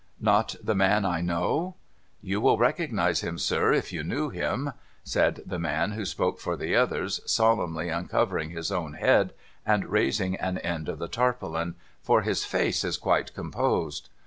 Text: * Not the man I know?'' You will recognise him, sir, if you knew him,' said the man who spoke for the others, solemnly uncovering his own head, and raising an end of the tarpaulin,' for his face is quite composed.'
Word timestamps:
* 0.17 0.19
Not 0.33 0.55
the 0.63 0.73
man 0.73 1.05
I 1.05 1.21
know?'' 1.21 1.75
You 2.31 2.41
will 2.41 2.57
recognise 2.57 3.21
him, 3.21 3.37
sir, 3.37 3.71
if 3.71 3.93
you 3.93 4.03
knew 4.03 4.29
him,' 4.31 4.71
said 5.03 5.41
the 5.45 5.59
man 5.59 5.91
who 5.91 6.05
spoke 6.05 6.39
for 6.39 6.57
the 6.57 6.75
others, 6.75 7.21
solemnly 7.27 7.89
uncovering 7.89 8.49
his 8.49 8.71
own 8.71 8.93
head, 8.93 9.31
and 9.63 9.85
raising 9.85 10.35
an 10.37 10.57
end 10.57 10.89
of 10.89 10.97
the 10.97 11.07
tarpaulin,' 11.07 11.75
for 12.01 12.23
his 12.23 12.43
face 12.43 12.83
is 12.83 12.97
quite 12.97 13.35
composed.' 13.35 14.09